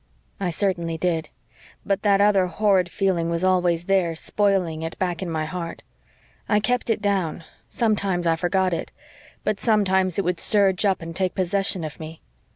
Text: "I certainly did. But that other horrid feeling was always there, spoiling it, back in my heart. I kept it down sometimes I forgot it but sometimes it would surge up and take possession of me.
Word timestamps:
"I 0.39 0.49
certainly 0.49 0.97
did. 0.97 1.29
But 1.85 2.01
that 2.01 2.21
other 2.21 2.47
horrid 2.47 2.89
feeling 2.89 3.29
was 3.29 3.43
always 3.43 3.83
there, 3.85 4.15
spoiling 4.15 4.81
it, 4.81 4.97
back 4.97 5.21
in 5.21 5.29
my 5.29 5.45
heart. 5.45 5.83
I 6.49 6.59
kept 6.59 6.89
it 6.89 7.03
down 7.03 7.43
sometimes 7.69 8.25
I 8.25 8.35
forgot 8.35 8.73
it 8.73 8.91
but 9.43 9.59
sometimes 9.59 10.17
it 10.17 10.25
would 10.25 10.39
surge 10.39 10.85
up 10.85 11.03
and 11.03 11.15
take 11.15 11.35
possession 11.35 11.83
of 11.83 11.99
me. 11.99 12.19